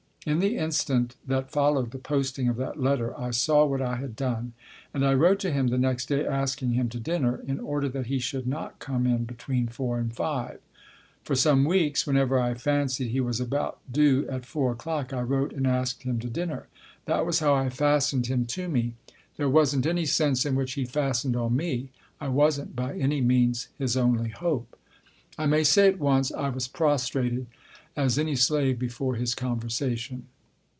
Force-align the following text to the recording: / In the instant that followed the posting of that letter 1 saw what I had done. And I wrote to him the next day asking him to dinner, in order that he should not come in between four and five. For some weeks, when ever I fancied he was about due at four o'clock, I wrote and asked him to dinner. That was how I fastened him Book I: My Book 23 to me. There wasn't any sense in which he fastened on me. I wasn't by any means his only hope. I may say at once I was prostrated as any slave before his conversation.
/ 0.21 0.25
In 0.31 0.37
the 0.37 0.55
instant 0.55 1.15
that 1.25 1.49
followed 1.49 1.89
the 1.89 1.97
posting 1.97 2.47
of 2.47 2.55
that 2.57 2.79
letter 2.79 3.11
1 3.17 3.33
saw 3.33 3.65
what 3.65 3.81
I 3.81 3.95
had 3.95 4.15
done. 4.15 4.53
And 4.93 5.03
I 5.03 5.15
wrote 5.15 5.39
to 5.39 5.51
him 5.51 5.69
the 5.69 5.79
next 5.79 6.09
day 6.09 6.27
asking 6.27 6.73
him 6.73 6.89
to 6.89 6.99
dinner, 6.99 7.41
in 7.47 7.59
order 7.59 7.89
that 7.89 8.05
he 8.05 8.19
should 8.19 8.45
not 8.45 8.77
come 8.77 9.07
in 9.07 9.25
between 9.25 9.65
four 9.67 9.97
and 9.97 10.13
five. 10.15 10.59
For 11.23 11.33
some 11.33 11.65
weeks, 11.65 12.05
when 12.05 12.17
ever 12.17 12.39
I 12.39 12.53
fancied 12.53 13.07
he 13.07 13.19
was 13.19 13.39
about 13.39 13.79
due 13.91 14.27
at 14.29 14.45
four 14.45 14.71
o'clock, 14.73 15.11
I 15.11 15.21
wrote 15.21 15.53
and 15.53 15.65
asked 15.65 16.03
him 16.03 16.19
to 16.19 16.29
dinner. 16.29 16.67
That 17.05 17.25
was 17.25 17.39
how 17.39 17.55
I 17.55 17.69
fastened 17.69 18.27
him 18.27 18.41
Book 18.41 18.41
I: 18.41 18.41
My 18.41 18.45
Book 18.45 18.53
23 18.53 18.63
to 18.63 18.69
me. 18.89 18.93
There 19.37 19.49
wasn't 19.49 19.85
any 19.87 20.05
sense 20.05 20.45
in 20.45 20.53
which 20.53 20.73
he 20.73 20.85
fastened 20.85 21.35
on 21.35 21.55
me. 21.55 21.89
I 22.19 22.27
wasn't 22.27 22.75
by 22.75 22.95
any 22.95 23.21
means 23.21 23.69
his 23.79 23.97
only 23.97 24.29
hope. 24.29 24.77
I 25.39 25.47
may 25.47 25.63
say 25.63 25.87
at 25.87 25.97
once 25.97 26.31
I 26.31 26.49
was 26.49 26.67
prostrated 26.67 27.47
as 27.93 28.17
any 28.17 28.33
slave 28.37 28.79
before 28.79 29.15
his 29.15 29.35
conversation. 29.35 30.25